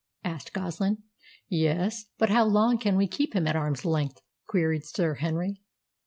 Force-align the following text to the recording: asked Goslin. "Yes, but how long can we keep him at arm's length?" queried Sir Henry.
asked 0.23 0.51
Goslin. 0.51 1.03
"Yes, 1.47 2.07
but 2.17 2.31
how 2.31 2.43
long 2.45 2.79
can 2.79 2.95
we 2.95 3.07
keep 3.07 3.35
him 3.35 3.45
at 3.45 3.55
arm's 3.55 3.85
length?" 3.85 4.19
queried 4.47 4.83
Sir 4.83 5.13
Henry. 5.13 5.61